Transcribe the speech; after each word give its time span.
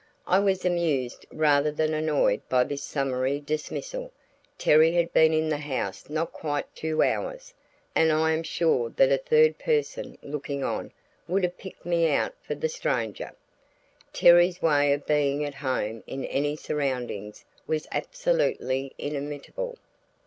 I 0.25 0.39
was 0.39 0.65
amused 0.65 1.27
rather 1.31 1.71
than 1.71 1.93
annoyed 1.93 2.41
by 2.49 2.63
this 2.63 2.81
summary 2.81 3.39
dismissal. 3.39 4.11
Terry 4.57 4.93
had 4.93 5.13
been 5.13 5.31
in 5.31 5.49
the 5.49 5.59
house 5.59 6.09
not 6.09 6.33
quite 6.33 6.65
two 6.75 7.03
hours, 7.03 7.53
and 7.93 8.11
I 8.11 8.31
am 8.31 8.41
sure 8.41 8.89
that 8.95 9.11
a 9.11 9.19
third 9.19 9.59
person, 9.59 10.17
looking 10.23 10.63
on, 10.63 10.91
would 11.27 11.43
have 11.43 11.59
picked 11.59 11.85
me 11.85 12.09
out 12.11 12.33
for 12.41 12.55
the 12.55 12.67
stranger. 12.67 13.33
Terry's 14.11 14.59
way 14.59 14.91
of 14.93 15.05
being 15.05 15.45
at 15.45 15.53
home 15.53 16.01
in 16.07 16.25
any 16.25 16.55
surroundings 16.55 17.45
was 17.67 17.87
absolutely 17.91 18.93
inimitable. 18.97 19.77